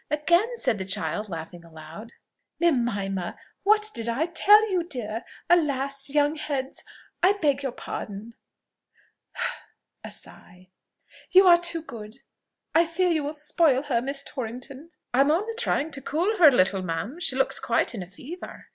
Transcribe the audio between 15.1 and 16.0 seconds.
"I am only trying